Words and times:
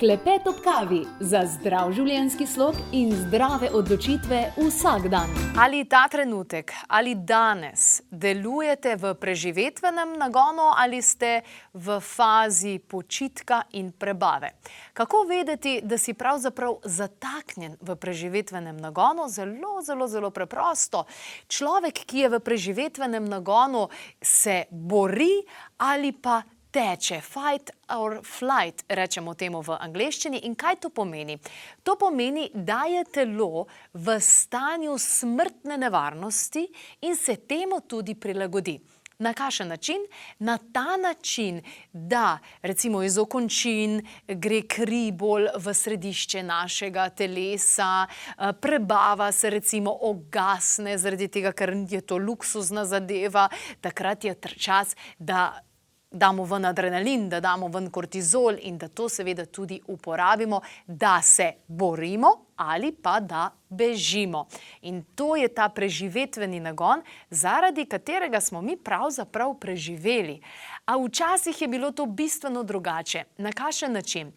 Klepet 0.00 0.46
ob 0.48 0.56
kavi 0.64 1.02
za 1.20 1.42
zdrav 1.44 1.90
življenjski 1.92 2.46
slog 2.48 2.78
in 2.96 3.10
zdrave 3.12 3.68
odločitve 3.76 4.38
vsak 4.56 5.10
dan. 5.12 5.28
Ali 5.60 5.82
ta 5.84 6.06
trenutek, 6.08 6.72
ali 6.88 7.12
danes 7.14 8.00
delujete 8.08 8.94
v 8.96 9.10
preživetvenem 9.20 10.14
nagonu, 10.16 10.70
ali 10.72 11.02
ste 11.04 11.42
v 11.76 11.98
fazi 12.00 12.78
počitka 12.80 13.58
in 13.76 13.90
prebave? 13.92 14.54
Kako 14.96 15.26
vedeti, 15.28 15.74
da 15.84 15.98
si 16.00 16.14
pravzaprav 16.16 16.78
zataknjen 16.88 17.74
v 17.84 17.96
preživetvenem 18.00 18.78
nagonu? 18.80 19.28
Zelo, 19.28 19.82
zelo, 19.84 20.08
zelo 20.08 20.30
preprosto. 20.32 21.04
Človek, 21.44 22.06
ki 22.08 22.24
je 22.24 22.32
v 22.32 22.40
preživetvenem 22.40 23.28
nagonu, 23.28 23.84
se 24.16 24.64
bori 24.72 25.44
ali 25.76 26.14
pa 26.16 26.40
teče, 26.70 27.20
fight 27.20 27.70
or 27.96 28.20
flight, 28.24 28.84
rečemo 28.88 29.34
temu 29.34 29.62
v 29.62 29.76
angleščini. 29.80 30.44
In 30.48 30.54
kaj 30.54 30.80
to 30.84 30.90
pomeni? 30.94 31.38
To 31.82 31.96
pomeni, 32.00 32.48
da 32.54 32.84
je 32.90 33.04
telo 33.12 33.66
v 33.94 34.20
stanju 34.20 34.98
smrtne 34.98 35.78
nevarnosti 35.78 36.66
in 37.06 37.16
se 37.16 37.36
temu 37.36 37.80
tudi 37.88 38.14
prilagodi. 38.14 38.78
Na 39.20 39.34
kakšen 39.36 39.68
način? 39.68 40.00
Na 40.38 40.58
ta 40.72 40.96
način, 40.96 41.62
da 41.92 42.38
recimo 42.62 43.02
iz 43.02 43.18
okončin 43.18 44.00
gre 44.26 44.62
kri 44.62 45.12
bolj 45.12 45.50
v 45.60 45.74
središče 45.74 46.42
našega 46.42 47.08
telesa, 47.08 48.06
eh, 48.08 48.52
prebava 48.52 49.32
se 49.32 49.50
recimo 49.50 49.98
ogasne, 50.00 50.98
zaradi 50.98 51.28
tega, 51.28 51.52
ker 51.52 51.74
je 51.90 52.00
to 52.00 52.16
luksuzna 52.16 52.84
zadeva, 52.84 53.48
takrat 53.80 54.24
je 54.24 54.34
čas, 54.56 54.96
da 55.18 55.60
damo 56.10 56.44
ven 56.44 56.64
adrenalin, 56.64 57.28
da 57.28 57.40
damo 57.40 57.68
ven 57.68 57.90
kortizol 57.90 58.56
in 58.60 58.78
da 58.78 58.88
to 58.88 59.08
seveda 59.08 59.46
tudi 59.46 59.80
uporabimo, 59.86 60.60
da 60.86 61.20
se 61.22 61.52
borimo 61.66 62.46
ali 62.56 62.92
pa 62.92 63.20
da 63.20 63.50
bežimo. 63.68 64.46
In 64.82 65.04
to 65.14 65.36
je 65.36 65.48
ta 65.48 65.68
preživetveni 65.68 66.60
nagon, 66.60 67.02
zaradi 67.30 67.86
katerega 67.86 68.40
smo 68.40 68.60
mi 68.62 68.76
pravzaprav 68.76 69.54
preživeli. 69.54 70.40
A 70.84 70.96
včasih 70.96 71.62
je 71.62 71.68
bilo 71.68 71.90
to 71.90 72.06
bistveno 72.06 72.62
drugače. 72.62 73.24
Na 73.38 73.52
kakšen 73.52 73.92
način? 73.92 74.32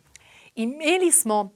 Imeli 0.55 1.11
smo 1.11 1.51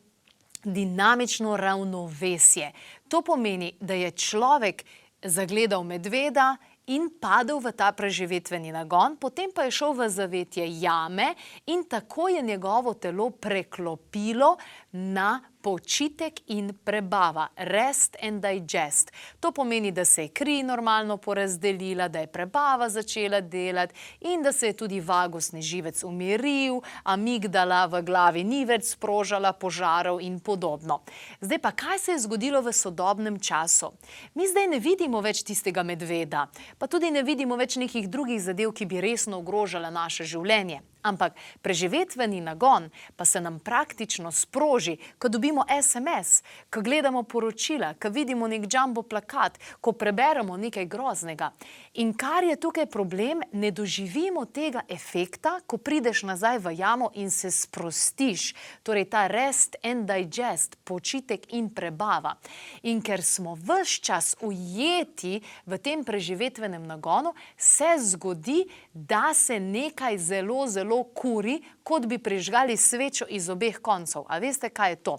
dinamično 0.64 1.58
ravnovesje. 1.58 2.72
To 3.08 3.22
pomeni, 3.22 3.73
da 3.80 3.94
je 3.94 4.12
človek 4.12 4.84
zagledal 5.23 5.84
medveda 5.84 6.58
in 6.88 7.10
padel 7.20 7.60
v 7.60 7.74
ta 7.76 7.92
preživetveni 7.92 8.72
nagon, 8.72 9.18
potem 9.20 9.52
pa 9.52 9.68
je 9.68 9.76
šel 9.76 9.94
v 9.98 10.10
zavetje 10.10 10.66
jame 10.80 11.34
in 11.68 11.84
tako 11.90 12.30
je 12.32 12.42
njegovo 12.42 12.94
telo 12.94 13.30
preklopilo 13.30 14.56
na 14.92 15.40
počitek 15.62 16.40
in 16.48 16.72
prebava, 16.84 17.48
rest 17.56 18.16
and 18.22 18.42
digest. 18.42 19.12
To 19.40 19.52
pomeni, 19.52 19.92
da 19.92 20.06
se 20.06 20.22
je 20.22 20.28
kri 20.30 20.64
normalno 20.64 21.18
porazdelila, 21.18 22.08
da 22.08 22.20
je 22.20 22.28
prebava 22.28 22.90
začela 22.90 23.42
delati 23.42 23.96
in 24.20 24.42
da 24.44 24.52
se 24.52 24.68
je 24.68 24.74
tudi 24.74 25.00
vagusni 25.00 25.62
živec 25.62 26.04
umiril, 26.04 26.82
amigdala 27.04 27.86
v 27.86 28.02
glavi 28.02 28.44
ni 28.44 28.66
več 28.66 28.94
sprožala 28.94 29.54
požarov 29.54 30.22
in 30.22 30.40
podobno. 30.40 31.02
Zdaj 31.42 31.60
pa, 31.60 31.72
kaj 31.72 32.00
se 32.00 32.12
je 32.12 32.20
zgodilo 32.20 32.62
v 32.62 32.74
sodobnem 32.74 33.40
času? 33.40 33.92
Mi 34.34 34.48
zdaj 34.48 34.68
ne 34.68 34.80
vidimo 34.80 35.22
več 35.22 35.44
tistega 35.44 35.84
medveda, 35.84 36.48
pa 36.78 36.88
tudi 36.88 37.12
ne 37.12 37.24
vidimo 37.24 37.56
več 37.56 37.76
nekih 37.76 38.10
drugih 38.10 38.42
zadev, 38.42 38.74
ki 38.74 38.86
bi 38.86 39.02
resno 39.02 39.40
ogrožala 39.40 39.90
naše 39.90 40.24
življenje. 40.24 40.82
Ampak 41.08 41.36
preživetveni 41.62 42.42
nagon 42.42 42.90
pa 43.16 43.26
se 43.26 43.42
nam 43.42 43.60
praktično 43.60 44.32
sproži, 44.32 44.98
ko 45.18 45.30
dobimo 45.30 45.64
SMS, 45.82 46.44
ko 46.70 46.82
gledamo 46.82 47.24
poročila, 47.24 47.94
ko 47.94 48.10
vidimo 48.10 48.48
nek 48.48 48.68
jumbo 48.73 49.02
plakat, 49.02 49.60
ko 49.82 49.92
preberemo 49.92 50.58
nekaj 50.58 50.86
groznega. 50.86 51.52
In 51.94 52.14
kar 52.14 52.44
je 52.44 52.56
tukaj 52.60 52.86
problem, 52.92 53.42
ne 53.52 53.72
doživimo 53.72 54.46
tega 54.46 54.84
efekta, 54.90 55.60
ko 55.66 55.78
prideš 55.78 56.23
nazaj 56.28 56.60
v 56.60 56.76
jamo 56.78 57.12
in 57.16 57.32
se 57.32 57.52
sprostiš. 57.52 58.54
Torej 58.84 59.08
ta 59.10 59.28
rest 59.28 59.76
and 59.84 60.10
digest, 60.10 60.78
počitek 60.84 61.54
in 61.54 61.70
prebava. 61.70 62.36
In 62.84 63.02
ker 63.02 63.23
smo 63.23 63.56
vse 63.56 64.02
čas 64.04 64.36
ujeti 64.42 65.40
v 65.66 65.78
tem 65.78 66.04
preživetvenem 66.04 66.84
nagonu, 66.88 67.34
se 67.58 67.96
zgodi, 67.98 68.66
da 68.94 69.34
se 69.34 69.60
nekaj 69.60 70.17
zelo, 70.17 70.67
zelo 70.67 70.97
zelo 70.98 71.04
kuri, 71.04 71.62
kot 71.84 72.06
bi 72.06 72.18
prižgali 72.18 72.78
svečo 72.78 73.26
iz 73.30 73.50
obeh 73.50 73.80
koncev. 73.82 74.26
A 74.28 74.40
veste, 74.40 74.70
kaj 74.70 74.92
je 74.92 74.96
to? 74.96 75.18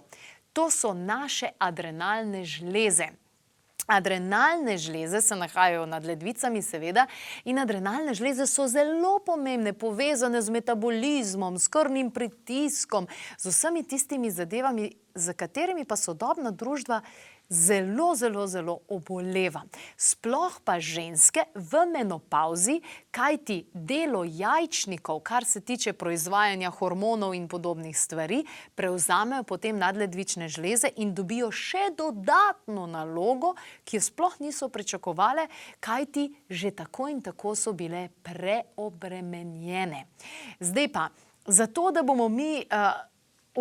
To 0.53 0.69
so 0.71 0.93
naše 0.93 1.49
adrenalne 1.59 2.45
žleze. 2.45 3.07
Adrenalne 3.87 4.77
žleze 4.77 5.21
se 5.21 5.35
nahajajo 5.35 5.85
nad 5.85 6.05
ledvicami, 6.05 6.61
seveda, 6.61 7.07
in 7.45 7.57
adrenalne 7.57 8.13
žleze 8.13 8.45
so 8.45 8.67
zelo 8.67 9.19
pomembne, 9.25 9.73
povezane 9.73 10.41
z 10.41 10.49
metabolizmom, 10.49 11.57
s 11.57 11.67
krvnim 11.67 12.11
pritiskom, 12.11 13.07
z 13.37 13.49
vsemi 13.49 13.83
tistimi 13.83 14.29
zadevami, 14.31 14.91
za 15.15 15.33
katerimi 15.33 15.85
pa 15.85 15.95
sodobna 15.95 16.51
družba 16.51 17.01
zelo, 17.49 18.15
zelo, 18.15 18.47
zelo 18.47 18.79
oboleva. 18.87 19.63
Sploh 19.97 20.61
pa 20.63 20.79
ženske 20.79 21.43
v 21.55 21.85
menopauzi, 21.89 22.79
kajti 23.11 23.65
delo 23.73 24.23
jajčnikov, 24.23 25.19
kar 25.25 25.45
se 25.45 25.61
tiče 25.61 25.93
proizvajanja 25.93 26.69
hormonov 26.69 27.33
in 27.33 27.47
podobnih 27.47 27.97
stvari, 27.97 28.43
prevzamejo 28.75 29.43
potem 29.43 29.77
nadledvične 29.77 30.49
žleze 30.49 30.93
in 30.97 31.13
dobijo 31.17 31.51
še 31.51 31.89
dodatno 31.97 32.85
nalogo, 32.85 33.55
ki 33.83 33.97
jo 33.97 34.05
sploh 34.05 34.39
niso 34.39 34.69
pričakovale, 34.69 35.47
kajti 35.79 36.29
že 36.49 36.71
tako 36.71 37.09
in 37.09 37.21
tako 37.21 37.55
so 37.55 37.73
bile 37.73 38.09
preobremenjene. 38.23 40.05
Zdaj 40.59 40.87
pa, 40.93 41.09
zato 41.47 41.91
da 41.91 42.03
bomo 42.03 42.29
mi 42.29 42.61
uh, 42.61 43.09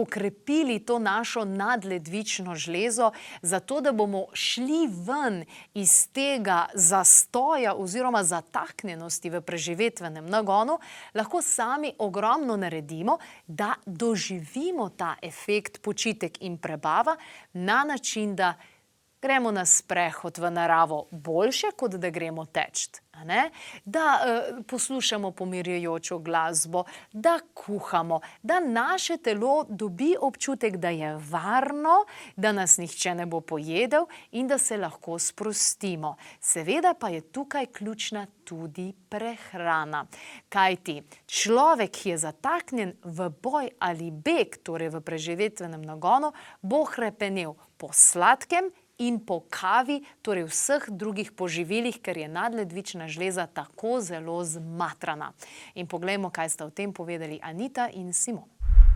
okrepili 0.02 0.78
to 0.78 0.98
našo 0.98 1.44
nadledvično 1.44 2.54
žlezo, 2.54 3.10
zato 3.42 3.80
da 3.80 3.92
bomo 3.92 4.26
šli 4.32 4.88
ven 5.06 5.44
iz 5.74 6.08
tega 6.12 6.66
zastoja 6.74 7.74
oziroma 7.74 8.24
zataknjenosti 8.24 9.30
v 9.30 9.40
preživetvenem 9.40 10.26
nagonu, 10.26 10.78
lahko 11.14 11.42
sami 11.42 11.92
ogromno 11.98 12.56
naredimo, 12.56 13.18
da 13.46 13.74
doživimo 13.86 14.88
ta 14.88 15.14
efekt 15.22 15.82
počitek 15.82 16.42
in 16.42 16.58
prebava 16.58 17.16
na 17.52 17.84
način, 17.84 18.36
da 18.36 18.54
gremo 19.22 19.50
na 19.50 19.66
sprehod 19.66 20.38
v 20.38 20.50
naravo 20.50 21.06
boljše, 21.10 21.72
kot 21.76 21.98
da 21.98 22.10
gremo 22.10 22.46
teč. 22.46 22.88
Da 23.84 24.20
uh, 24.20 24.64
poslušamo 24.66 25.30
pomirjujočo 25.30 26.18
glasbo, 26.18 26.84
da 27.12 27.38
kuhamo, 27.54 28.20
da 28.42 28.60
naše 28.60 29.16
telo 29.16 29.64
dobi 29.68 30.14
občutek, 30.20 30.76
da 30.76 30.88
je 30.88 31.16
varno, 31.30 32.04
da 32.36 32.52
nas 32.52 32.78
nihče 32.78 33.14
ne 33.14 33.26
bo 33.26 33.40
pojedel 33.40 34.06
in 34.30 34.46
da 34.46 34.58
se 34.58 34.76
lahko 34.76 35.18
sprostimo. 35.18 36.16
Seveda 36.40 36.94
pa 36.94 37.08
je 37.08 37.20
tukaj 37.20 37.66
ključna 37.66 38.26
tudi 38.44 38.92
prehrana. 39.08 40.06
Kaj 40.48 40.76
ti 40.76 41.02
človek, 41.26 41.90
ki 41.90 42.10
je 42.10 42.18
zataknjen 42.18 42.92
v 43.04 43.30
boj 43.42 43.70
ali 43.78 44.10
beg, 44.10 44.62
torej 44.62 44.94
v 44.94 45.00
preživetvenem 45.00 45.82
nagonu, 45.82 46.32
bo 46.62 46.84
hrepenel 46.84 47.56
po 47.76 47.90
sladkem 47.92 48.70
in 48.98 49.20
po 49.20 49.40
kavi, 49.50 50.02
torej 50.22 50.48
vseh 50.50 50.88
drugih 50.90 51.32
poživilih, 51.32 52.00
ker 52.02 52.18
je 52.18 52.28
nadledvična 52.28 53.08
žleza 53.08 53.46
tako 53.46 54.00
zelo 54.00 54.44
zmatrana. 54.44 55.32
In 55.74 55.86
poglejmo, 55.86 56.30
kaj 56.30 56.48
sta 56.48 56.66
o 56.66 56.70
tem 56.70 56.92
povedali 56.92 57.38
Anita 57.42 57.88
in 57.92 58.12
Simon. 58.12 58.48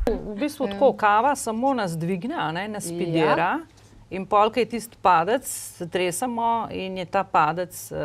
V 0.06 0.35
bistvu 0.35 0.67
tako 0.67 0.93
kava 0.99 1.37
samo 1.37 1.75
nas 1.75 1.94
dvigne, 1.99 2.53
ne, 2.53 2.69
nas 2.69 2.88
pidira. 2.91 3.62
Ja. 3.62 3.81
In 4.12 4.26
polk 4.29 4.59
je 4.61 4.67
tisti 4.69 4.99
padec, 5.03 5.47
se 5.49 5.87
tresemo 5.88 6.69
in 6.70 6.99
je 7.00 7.06
ta 7.09 7.25
padec 7.25 7.76
uh, 7.93 7.99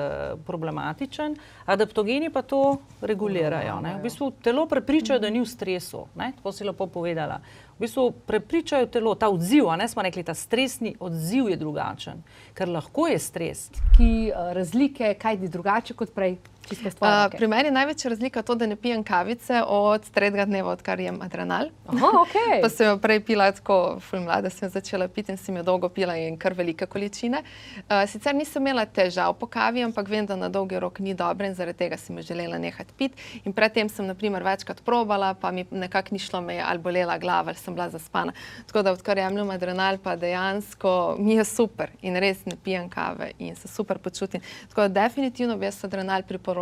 problematičen. 0.48 1.36
Adaptogeni 1.66 2.30
pa 2.32 2.42
to 2.48 2.78
regulirajo. 3.02 3.82
Ne. 3.84 3.98
V 3.98 4.08
bistvu 4.08 4.32
telo 4.44 4.64
prepričajo, 4.72 5.20
da 5.20 5.30
ni 5.30 5.44
v 5.44 5.50
stresu, 5.50 6.06
ne, 6.16 6.32
tako 6.38 6.56
si 6.56 6.64
lepo 6.64 6.88
povedala 6.88 7.42
v 7.78 7.86
bistvu 7.86 8.12
prepričajo 8.26 8.86
telo, 8.90 9.16
ta 9.16 9.30
odziv, 9.30 9.70
ne 9.78 9.88
smo 9.88 10.02
rekli, 10.02 10.24
ta 10.24 10.34
stresni 10.34 10.96
odziv 11.00 11.50
je 11.50 11.58
drugačen, 11.58 12.24
ker 12.58 12.70
lahko 12.70 13.06
je 13.08 13.20
stres. 13.22 13.68
Ki 13.98 14.32
uh, 14.32 14.50
razlike, 14.58 15.14
kaj 15.22 15.38
je 15.42 15.50
drugače 15.54 15.94
kot 15.94 16.14
prej? 16.16 16.40
Uh, 16.68 17.30
pri 17.32 17.48
meni 17.48 17.70
je 17.70 17.72
največja 17.72 18.10
razlika 18.10 18.42
to, 18.42 18.56
da 18.56 18.68
ne 18.68 18.76
pijem 18.76 19.04
kavice 19.04 19.62
od 19.68 20.10
tretjega 20.12 20.46
dneva, 20.46 20.74
odkar 20.76 21.00
jem 21.00 21.22
adrenal. 21.22 21.70
Aha, 21.88 22.10
okay. 22.20 22.60
pa 22.64 22.70
sem 22.70 22.90
jo 22.90 22.98
prej 23.00 23.22
pila 23.24 23.48
tako, 23.56 23.78
ful 24.04 24.20
mlada 24.26 24.50
sem 24.52 24.70
začela 24.70 25.08
piti 25.08 25.32
in 25.32 25.40
sem 25.40 25.56
jo 25.56 25.64
dolgo 25.64 25.90
pila 25.90 26.18
in 26.20 26.36
kar 26.38 26.54
velike 26.58 26.86
količine. 26.86 27.40
Uh, 27.88 28.04
sicer 28.12 28.36
nisem 28.36 28.66
imela 28.68 28.84
težav 28.86 29.38
po 29.40 29.48
kavi, 29.48 29.86
ampak 29.88 30.12
vem, 30.12 30.28
da 30.28 30.36
na 30.36 30.50
dolgi 30.52 30.80
rok 30.80 31.00
ni 31.00 31.14
dobro 31.16 31.48
in 31.48 31.56
zaradi 31.56 31.86
tega 31.86 31.98
sem 31.98 32.20
jo 32.20 32.26
želela 32.34 32.60
nehati 32.60 32.94
piti. 32.98 33.40
In 33.46 33.56
predtem 33.56 33.90
sem 33.90 34.08
naprimer 34.08 34.44
večkrat 34.44 34.84
probala, 34.84 35.32
pa 35.40 35.52
mi 35.56 35.64
nekako 35.72 36.18
ni 36.18 36.20
šlo, 36.20 36.42
me 36.44 36.60
je 36.60 36.68
ali 36.68 36.84
bolela 36.84 37.18
glava, 37.18 37.56
ali 37.56 37.64
sem 37.64 37.76
bila 37.76 37.88
zaspana. 37.90 38.36
Tako 38.68 38.84
da 38.84 38.96
odkar 38.98 39.18
jemljem 39.24 39.56
adrenal, 39.56 40.02
pa 40.04 40.18
dejansko 40.20 41.16
mi 41.20 41.40
je 41.40 41.48
super 41.48 41.96
in 42.02 42.20
res 42.20 42.44
ne 42.46 42.60
pijem 42.64 42.90
kave 42.92 43.32
in 43.40 43.56
se 43.56 43.72
super 43.72 44.04
počutim. 44.04 44.44
Tako 44.68 44.88
da 44.88 45.08
definitivno 45.08 45.58
bi 45.58 45.66
jaz 45.66 45.86
adrenal 45.88 46.28
priporočala 46.28 46.57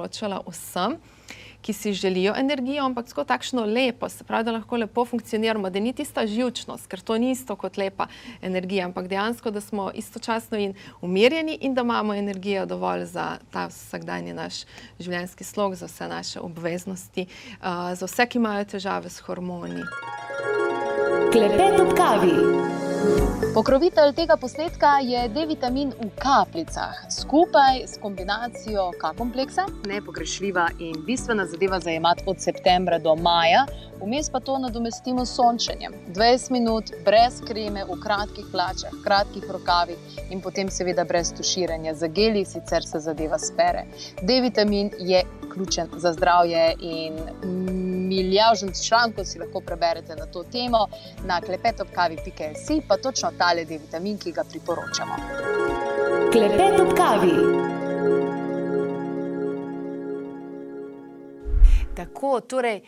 vsem, 0.48 0.98
ki 1.66 1.74
si 1.74 1.94
želijo 1.94 2.34
energijo, 2.38 2.86
ampak 2.86 3.08
tako 3.10 3.24
takšno 3.24 3.66
lepo, 3.66 4.10
se 4.10 4.24
pravi, 4.24 4.44
da 4.44 4.52
lahko 4.52 4.78
lepo 4.78 5.06
funkcioniramo, 5.06 5.70
da 5.70 5.80
ni 5.80 5.94
tista 5.94 6.28
živčnost, 6.28 6.86
ker 6.88 7.02
to 7.02 7.18
ni 7.18 7.32
isto 7.32 7.56
kot 7.56 7.78
lepa 7.78 8.06
energija, 8.42 8.86
ampak 8.86 9.08
dejansko, 9.08 9.52
da 9.52 9.62
smo 9.62 9.90
istočasno 9.92 10.58
in 10.58 10.74
umirjeni 11.02 11.58
in 11.62 11.74
da 11.74 11.82
imamo 11.82 12.14
energijo 12.14 12.66
dovolj 12.66 13.06
za 13.06 13.38
ta 13.52 13.66
vsakdanji 13.68 14.34
naš 14.34 14.64
življenjski 15.00 15.44
slog, 15.44 15.76
za 15.76 15.90
vse 15.90 16.08
naše 16.08 16.40
obveznosti, 16.40 17.26
uh, 17.26 17.94
za 17.98 18.06
vse, 18.06 18.30
ki 18.30 18.38
imajo 18.38 18.66
težave 18.78 19.10
s 19.10 19.26
hormoni. 19.26 19.82
Klepet 21.34 21.82
ob 21.82 21.98
kavi. 21.98 22.85
Pokrovitelj 23.56 24.14
tega 24.14 24.36
posnetka 24.38 24.90
je 25.00 25.30
D-vitamin 25.30 25.94
v 25.96 26.10
kapljicah, 26.20 26.98
skupaj 27.10 27.84
s 27.88 27.98
kombinacijo 28.02 28.92
K-kompleksa, 29.00 29.66
nepogrešljiva 29.88 30.68
in 30.80 30.96
bistvena 31.06 31.46
zadeva 31.46 31.80
za 31.80 31.92
imati 31.92 32.24
od 32.28 32.40
septembra 32.40 33.00
do 33.00 33.16
maja, 33.16 33.66
vmes 34.02 34.30
pa 34.30 34.40
to 34.40 34.58
nadomestimo 34.60 35.26
s 35.26 35.36
sončenjem. 35.36 35.94
20 36.08 36.52
minut 36.52 36.92
brez 37.06 37.40
kreme, 37.48 37.86
v 37.86 38.00
kratkih 38.04 38.46
hlačah, 38.52 38.92
kratkih 39.04 39.48
rokavih 39.50 40.20
in 40.30 40.42
potem 40.42 40.70
seveda 40.70 41.04
brez 41.04 41.32
tuširanja 41.38 41.94
za 41.94 42.08
geli, 42.08 42.46
sicer 42.46 42.84
se 42.84 43.00
zadeva 43.00 43.40
spere. 43.40 43.86
D-vitamin 44.22 44.92
je 45.00 45.24
ključen 45.54 45.88
za 45.98 46.14
zdravje 46.14 46.74
in 46.80 47.16
milijažen 48.16 48.74
člankov 48.88 49.26
si 49.26 49.40
lahko 49.40 49.62
preberete 49.62 50.16
na 50.16 50.26
to 50.26 50.44
temo 50.44 50.88
na 51.26 51.42
klepetopkavi.si, 51.42 52.82
pa 52.88 52.98
točno 52.98 53.32
tale 53.38 53.66
D-vitamin, 53.66 54.18
ki 54.18 54.32
ga 54.32 54.44
priporočamo. 54.52 55.16
Klepet 56.32 56.80
ob 56.80 56.94
kavi. 56.98 57.36
Tako, 61.96 62.40
torej. 62.42 62.82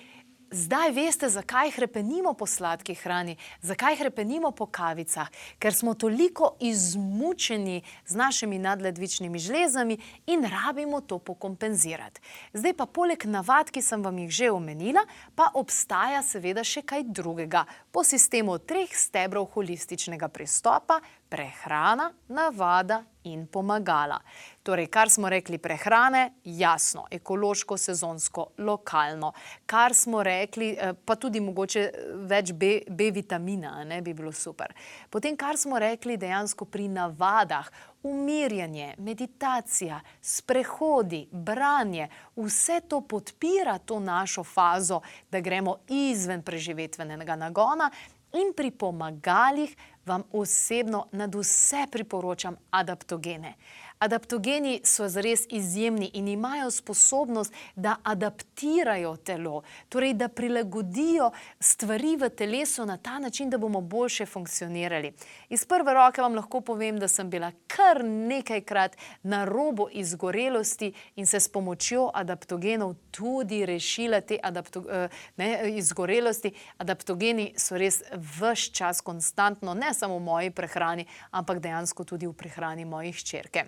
Zdaj 0.52 0.92
veste, 0.92 1.30
zakaj 1.30 1.72
hrepenimo 1.72 2.34
po 2.34 2.46
sladki 2.46 2.94
hrani, 2.96 3.36
zakaj 3.62 3.98
hrepenimo 4.00 4.52
po 4.52 4.66
kavicah, 4.66 5.28
ker 5.60 5.76
smo 5.76 5.94
toliko 5.94 6.56
izmučeni 6.60 7.82
z 8.06 8.16
našimi 8.16 8.60
nadledvičnimi 8.60 9.40
žlezami 9.40 9.98
in 10.26 10.48
rabimo 10.48 11.02
to 11.02 11.20
pokompenzirati. 11.20 12.22
Zdaj 12.54 12.74
pa 12.74 12.86
poleg 12.86 13.26
navad, 13.26 13.72
ki 13.72 13.82
sem 13.82 14.04
vam 14.04 14.18
jih 14.24 14.32
že 14.32 14.52
omenila, 14.52 15.04
pa 15.36 15.52
obstaja 15.54 16.24
seveda 16.24 16.64
še 16.64 16.82
kaj 16.82 17.04
drugega. 17.04 17.66
Po 17.92 18.04
sistemu 18.08 18.56
treh 18.58 18.96
stebrov 18.96 19.52
holističnega 19.52 20.32
pristopa 20.32 21.02
prehrana, 21.30 22.12
navada 22.28 23.04
in 23.24 23.48
pomagala. 23.48 24.20
Torej, 24.64 24.88
kar 24.88 25.10
smo 25.10 25.30
rekli, 25.30 25.58
prehrane, 25.58 26.32
jasno, 26.44 27.06
ekološko, 27.12 27.78
sezonsko, 27.78 28.48
lokalno. 28.58 29.32
Kar 29.66 29.96
smo 29.96 30.24
rekli, 30.24 30.70
eh, 30.80 30.94
pa 31.06 31.16
tudi 31.16 31.40
mogoče 31.40 31.80
eh, 31.80 32.08
več 32.28 32.52
B, 32.54 32.82
B 32.90 33.12
vitamina, 33.12 33.84
ne 33.84 34.02
bi 34.02 34.14
bilo 34.14 34.32
super. 34.32 34.74
Potem, 35.10 35.38
kar 35.38 35.58
smo 35.58 35.80
rekli 35.80 36.18
dejansko 36.18 36.66
pri 36.66 36.88
navadah, 36.88 37.72
umirjanje, 38.04 38.94
meditacija, 38.98 40.00
sprehodi, 40.22 41.28
branje, 41.32 42.08
vse 42.36 42.80
to 42.88 43.02
podpira 43.02 43.78
to 43.78 44.00
našo 44.00 44.44
fazo, 44.44 45.02
da 45.32 45.40
gremo 45.40 45.78
izven 45.88 46.44
preživetvenega 46.44 47.36
nagona 47.36 47.90
in 48.34 48.54
pri 48.56 48.72
pomagalih 48.72 49.76
vam 50.06 50.24
osebno 50.32 51.08
nad 51.12 51.36
vse 51.36 51.86
priporočam 51.92 52.56
adaptogene. 52.70 53.54
Adaptogeni 54.00 54.82
so 54.84 55.08
zares 55.10 55.46
izjemni 55.50 56.12
in 56.14 56.28
imajo 56.28 56.72
sposobnost, 56.72 57.54
da 57.76 57.96
adaptirajo 58.04 59.16
telo, 59.18 59.62
torej 59.90 60.14
da 60.14 60.28
prilagodijo 60.28 61.32
stvari 61.60 62.16
v 62.18 62.30
telesu 62.30 62.86
na 62.86 62.98
ta 62.98 63.20
način, 63.20 63.50
da 63.50 63.58
bomo 63.58 63.82
boljše 63.82 64.26
funkcionirali. 64.26 65.14
Iz 65.50 65.66
prve 65.66 65.94
roke 65.94 66.22
vam 66.22 66.36
lahko 66.36 66.62
povem, 66.62 67.00
da 67.00 67.08
sem 67.08 67.30
bila 67.30 67.52
kar 67.68 68.06
nekajkrat 68.06 68.98
na 69.24 69.46
robu 69.46 69.88
izgorelosti 69.92 70.94
in 71.16 71.26
se 71.26 71.40
s 71.40 71.50
pomočjo 71.50 72.12
adaptogenov 72.14 72.94
tudi 73.12 73.66
rešila 73.66 74.22
te 74.22 74.40
adapto, 74.44 74.84
eh, 74.92 75.10
ne, 75.38 75.72
izgorelosti. 75.78 76.52
Adaptogeni 76.78 77.54
so 77.58 77.78
res 77.78 78.04
vse 78.12 78.72
čas 78.72 79.02
konstantno, 79.02 79.74
ne 79.74 79.94
samo 79.94 80.18
v 80.18 80.24
moji 80.24 80.52
prehrani, 80.52 81.06
ampak 81.32 81.60
dejansko 81.60 82.04
tudi 82.04 82.28
v 82.28 82.34
prehrani 82.34 82.86
mojih 82.86 83.24
črke. 83.24 83.68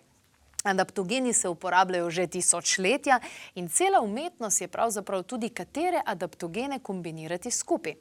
Adaptogeni 0.64 1.34
se 1.34 1.50
uporabljajo 1.50 2.10
že 2.10 2.28
tisočletja 2.28 3.20
in 3.56 3.70
cela 3.70 4.02
umetnost 4.02 4.62
je 4.62 4.68
pravzaprav 4.68 5.24
tudi, 5.24 5.50
katere 5.50 6.02
adaptogene 6.06 6.80
kombinirati 6.80 7.52
skupaj. 7.52 7.94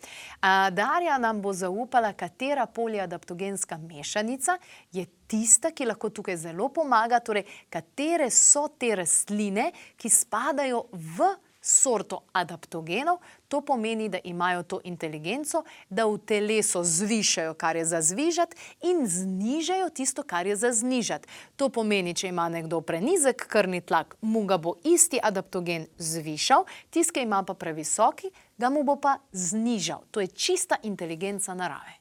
Darja 0.71 1.19
nam 1.19 1.43
bo 1.43 1.53
zaupala, 1.53 2.13
katera 2.13 2.67
poliadaptogenska 2.67 3.79
mešanica 3.79 4.59
je 4.93 5.07
tista, 5.27 5.71
ki 5.71 5.87
lahko 5.87 6.11
tukaj 6.11 6.37
zelo 6.37 6.69
pomaga, 6.69 7.21
torej 7.21 7.45
katere 7.71 8.31
so 8.31 8.69
te 8.79 8.95
rastline, 8.97 9.71
ki 9.97 10.11
spadajo 10.11 10.87
v 10.93 11.29
sorto 11.69 12.23
adaptogenov, 12.33 13.19
to 13.49 13.61
pomeni, 13.61 14.09
da 14.09 14.19
imajo 14.25 14.63
to 14.63 14.81
inteligenco, 14.85 15.63
da 15.89 16.07
v 16.07 16.19
telesu 16.19 16.81
zvišajo, 16.85 17.55
kar 17.55 17.77
je 17.77 17.85
za 17.85 18.01
zvižati, 18.01 18.57
in 18.83 19.07
znižajo 19.07 19.91
tisto, 19.91 20.23
kar 20.23 20.47
je 20.47 20.57
za 20.57 20.73
znižati. 20.73 21.29
To 21.57 21.69
pomeni, 21.69 22.15
če 22.15 22.29
ima 22.29 22.49
nekdo 22.49 22.81
prenizek 22.81 23.45
krvni 23.47 23.81
tlak, 23.81 24.17
mu 24.21 24.47
ga 24.49 24.57
bo 24.57 24.79
isti 24.85 25.21
adaptogen 25.23 25.87
zvišal, 25.99 26.65
tisti, 26.91 27.13
ki 27.13 27.27
ima 27.29 27.43
pa 27.45 27.55
previsoki, 27.55 28.31
ga 28.59 28.71
mu 28.73 28.83
bo 28.85 28.97
pa 28.97 29.19
znižal. 29.33 30.07
To 30.11 30.21
je 30.25 30.27
čista 30.27 30.81
inteligenca 30.83 31.55
narave. 31.55 31.99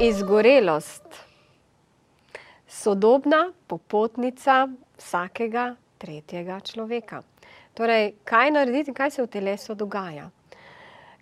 Izgorelost. 0.00 1.08
Sodobna 2.68 3.52
popotnica 3.66 4.66
vsakega 4.98 5.76
tretjega 5.98 6.60
človeka. 6.60 7.22
Torej, 7.76 8.14
kaj 8.24 8.50
narediti 8.50 8.90
in 8.90 8.96
kaj 8.96 9.10
se 9.10 9.22
v 9.22 9.28
telesu 9.28 9.74
dogaja? 9.76 10.30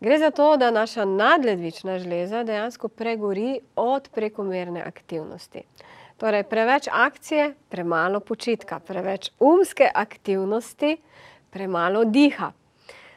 Gre 0.01 0.19
za 0.19 0.31
to, 0.31 0.56
da 0.56 0.71
naša 0.71 1.05
nadledvična 1.05 1.99
žleza 1.99 2.44
dejansko 2.44 2.89
pregori 2.89 3.61
od 3.77 4.08
prekomerne 4.15 4.82
aktivnosti. 4.87 5.63
Torej, 6.17 6.44
preveč 6.46 6.87
akcije, 6.93 7.55
premalo 7.69 8.20
počitka, 8.20 8.79
preveč 8.79 9.31
umske 9.41 9.91
aktivnosti, 9.94 10.96
premalo 11.51 12.05
diha. 12.05 12.53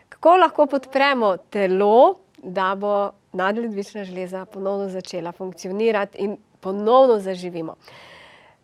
Kako 0.09 0.37
lahko 0.37 0.65
podpremo 0.65 1.37
telo, 1.37 2.17
da 2.37 2.75
bo 2.75 3.11
nadledvična 3.33 4.03
žleza 4.03 4.45
ponovno 4.45 4.89
začela 4.89 5.31
funkcionirati 5.31 6.17
in 6.17 6.37
ponovno 6.59 7.19
zaživimo? 7.19 7.75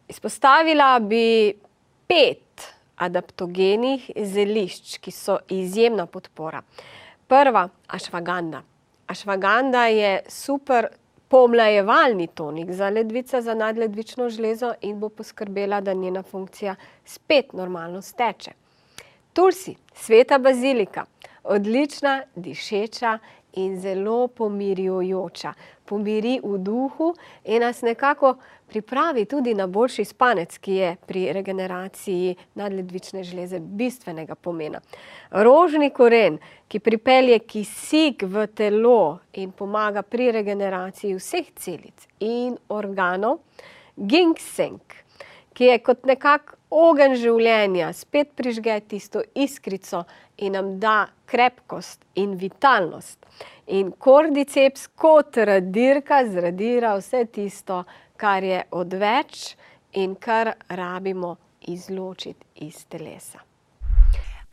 Izpostavila 0.07 0.99
bi 0.99 1.53
pet 2.07 2.73
adaptogenih 3.05 4.09
zelišč, 4.15 4.97
ki 5.03 5.11
so 5.11 5.37
izjemna 5.49 6.05
podpora. 6.05 6.61
Prva, 7.27 7.67
ašvaganda. 7.87 8.63
Ašvaganda 9.07 9.85
je 9.91 10.19
super 10.29 10.87
pomlajevalni 11.27 12.27
tonik 12.27 12.71
za 12.71 12.89
ledvice, 12.89 13.41
za 13.41 13.53
nadledvično 13.53 14.29
žlezo 14.29 14.73
in 14.81 14.99
bo 14.99 15.09
poskrbela, 15.09 15.81
da 15.81 15.93
njena 15.93 16.23
funkcija 16.23 16.75
spet 17.05 17.53
normalno 17.53 18.01
steče. 18.01 18.51
Tulsi, 19.33 19.75
sveta 19.95 20.37
bazilika, 20.37 21.05
odlična, 21.43 22.21
dišeča 22.35 23.17
in 23.53 23.79
zelo 23.81 24.27
pomirjujoča. 24.27 25.53
Pomiri 25.85 26.39
v 26.43 26.57
duhu 26.57 27.13
in 27.43 27.61
nas 27.61 27.81
nekako 27.81 28.35
pripravi 28.67 29.25
tudi 29.25 29.53
na 29.53 29.67
boljši 29.67 30.05
spanec, 30.05 30.57
ki 30.57 30.73
je 30.73 30.95
pri 31.07 31.27
regeneraciji 31.33 32.35
nadledvične 32.55 33.23
žleze 33.23 33.59
bistvenega 33.59 34.35
pomena. 34.35 34.81
Rožni 35.31 35.89
koren, 35.89 36.39
ki 36.67 36.79
pripelje 36.79 37.39
kisik 37.39 38.23
v 38.23 38.47
telo 38.47 39.19
in 39.33 39.51
pomaga 39.51 40.01
pri 40.01 40.31
regeneraciji 40.31 41.15
vseh 41.19 41.53
celic 41.55 42.07
in 42.19 42.57
organov. 42.69 43.39
Ginseng, 43.95 44.81
ki 45.53 45.69
je 45.69 45.79
kot 45.85 46.05
nekak 46.09 46.55
ogenj 46.73 47.15
življenja, 47.21 47.91
spet 47.93 48.33
prižge 48.35 48.79
tisto 48.89 49.21
iskrico 49.35 50.03
in 50.37 50.57
nam 50.57 50.79
da 50.79 51.07
krepkost 51.29 52.01
in 52.15 52.35
vitalnost. 52.41 53.19
In 53.67 53.91
kordiceps 53.91 54.87
kot 54.95 55.37
radirka 55.37 56.23
zradira 56.25 56.95
vse 56.97 57.25
tisto, 57.31 57.83
kar 58.17 58.43
je 58.43 58.63
odveč 58.71 59.55
in 59.93 60.15
kar 60.15 60.55
rabimo 60.69 61.35
izločiti 61.67 62.65
iz 62.67 62.85
telesa. 62.89 63.52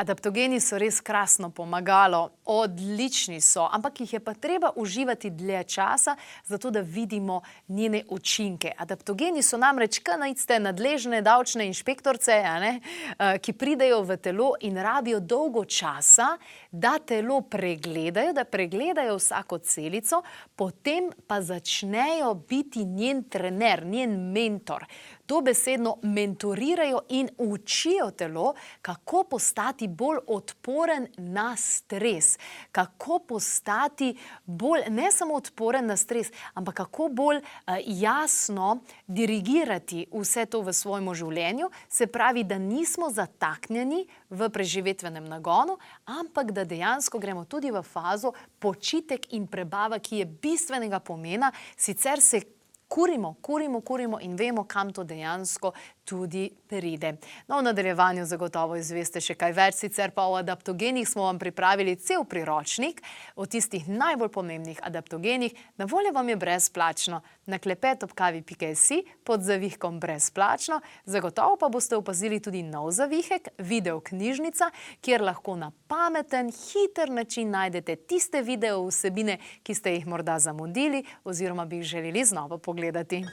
Adaptogeni 0.00 0.60
so 0.60 0.78
res 0.80 0.96
krasno 1.04 1.50
pomagalo, 1.52 2.30
odlični 2.48 3.36
so, 3.44 3.66
ampak 3.68 4.00
jih 4.00 4.12
je 4.14 4.20
pa 4.24 4.32
treba 4.34 4.70
uživati 4.76 5.30
dlje 5.30 5.64
časa, 5.64 6.14
zato 6.46 6.70
da 6.70 6.80
vidimo 6.80 7.42
njene 7.68 8.04
učinke. 8.08 8.72
Adaptogeni 8.78 9.42
so 9.42 9.58
namreč 9.60 9.98
kanajste 10.00 10.56
nadležne 10.60 11.20
davčne 11.22 11.66
inšpektorce, 11.68 12.38
ne, 12.64 12.72
eh, 12.80 13.38
ki 13.38 13.52
pridejo 13.52 14.00
v 14.02 14.16
telo 14.16 14.54
in 14.60 14.80
rabijo 14.80 15.20
dolgo 15.20 15.64
časa, 15.64 16.38
da 16.70 16.98
telo 16.98 17.40
pregledajo, 17.40 18.32
da 18.32 18.44
pregledajo 18.44 19.16
vsako 19.16 19.58
celico, 19.58 20.22
potem 20.56 21.10
pa 21.26 21.42
začnejo 21.42 22.34
biti 22.34 22.84
njen 22.84 23.22
trener, 23.22 23.86
njen 23.86 24.32
mentor. 24.32 24.84
Dobesedno 25.28 25.96
mentorirajo 26.02 27.00
in 27.08 27.28
učijo 27.38 28.10
telo, 28.10 28.54
kako 28.82 29.24
postati 29.24 29.88
bolj 29.88 30.18
odporen 30.26 31.06
na 31.16 31.56
stres, 31.56 32.38
kako 32.72 33.18
postati 33.18 34.16
bolj 34.44 34.80
ne 34.88 35.12
samo 35.12 35.34
odporen 35.34 35.86
na 35.86 35.96
stres, 35.96 36.32
ampak 36.54 36.74
kako 36.74 37.08
bolj 37.08 37.36
uh, 37.36 37.74
jasno 37.86 38.78
dirigirati 39.06 40.06
vse 40.12 40.46
to 40.46 40.62
v 40.62 40.72
svojem 40.72 41.14
življenju, 41.14 41.70
se 41.88 42.06
pravi, 42.06 42.44
da 42.44 42.58
nismo 42.58 43.10
zataknjeni 43.10 44.06
v 44.30 44.48
preživetvenem 44.48 45.24
nagonu, 45.24 45.78
ampak 46.04 46.52
da 46.52 46.59
dejansko 46.64 47.18
gremo 47.18 47.44
tudi 47.44 47.70
v 47.70 47.82
fazo 47.82 48.32
počitek 48.58 49.32
in 49.36 49.46
prebava, 49.46 49.98
ki 49.98 50.22
je 50.22 50.26
bistvenega 50.26 51.00
pomena, 51.00 51.52
sicer 51.76 52.20
se 52.20 52.42
kurimo, 52.90 53.36
kurimo, 53.40 53.80
kurimo 53.80 54.18
in 54.20 54.36
vemo, 54.36 54.64
kam 54.64 54.92
to 54.92 55.04
dejansko 55.04 55.72
tudi 56.10 56.50
pride. 56.68 57.12
No, 57.46 57.58
v 57.58 57.62
nadaljevanju 57.62 58.24
zagotovo 58.26 58.76
izveste 58.76 59.20
še 59.22 59.36
kaj 59.38 59.52
več, 59.54 59.76
sicer 59.78 60.10
pa 60.14 60.24
o 60.26 60.34
adaptogenih 60.40 61.06
smo 61.08 61.28
vam 61.28 61.38
pripravili 61.38 61.94
cel 62.02 62.24
priročnik 62.26 62.98
o 63.38 63.46
tistih 63.46 63.86
najbolj 63.88 64.32
pomembnih 64.34 64.80
adaptogenih. 64.82 65.54
Na 65.78 65.86
voljo 65.86 66.10
vam 66.16 66.28
je 66.28 66.36
brezplačno 66.36 67.20
na 67.46 67.58
klepetopkavi.si 67.58 69.02
pod 69.24 69.46
zavihkom 69.46 70.00
brezplačno. 70.02 70.80
Zagotovo 71.04 71.56
pa 71.60 71.70
boste 71.70 71.96
opazili 71.96 72.40
tudi 72.42 72.64
nov 72.66 72.90
zavihek, 72.90 73.54
video 73.58 74.00
knjižnica, 74.00 74.70
kjer 75.00 75.22
lahko 75.22 75.54
na 75.56 75.70
pameten, 75.86 76.50
hiter 76.50 77.10
način 77.10 77.54
najdete 77.54 77.96
tiste 77.96 78.42
video 78.42 78.82
vsebine, 78.88 79.38
ki 79.62 79.78
ste 79.78 79.94
jih 79.94 80.10
morda 80.10 80.38
zamudili 80.42 81.04
oziroma 81.24 81.64
bi 81.70 81.82
jih 81.84 81.94
želeli 81.94 82.24
znova 82.24 82.58
pogledati. 82.58 83.24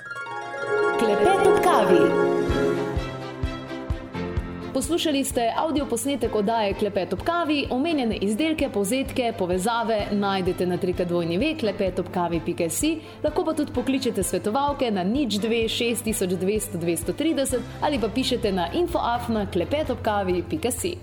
Klepet 1.00 1.48
ob 1.48 1.64
kavi. 1.64 2.67
Poslušali 4.78 5.24
ste 5.24 5.54
avdio 5.58 5.86
posnetek 5.86 6.36
oddaje 6.36 6.74
Klepet 6.74 7.14
ob 7.14 7.22
kavi, 7.26 7.66
omenjene 7.70 8.16
izdelke, 8.22 8.70
povzetke, 8.70 9.34
povezave 9.38 9.98
najdete 10.12 10.66
na 10.66 10.78
trikadvojni 10.78 11.38
ve 11.38 11.56
klepetobkavi.si, 11.60 12.92
lahko 13.24 13.46
pa 13.46 13.56
tudi 13.58 13.74
pokličete 13.74 14.24
svetovalke 14.24 14.92
na 14.92 15.04
nič 15.04 15.40
2 15.42 15.64
6200 15.66 16.78
230 16.78 17.58
ali 17.82 18.00
pa 18.00 18.10
pišete 18.10 18.52
na 18.52 18.70
infoafna 18.74 19.48
klepetobkavi.si. 19.52 20.96